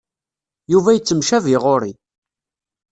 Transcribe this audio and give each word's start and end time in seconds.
Yuba 0.71 0.91
yettemcabi 0.95 1.53
ɣur-i. 1.63 1.91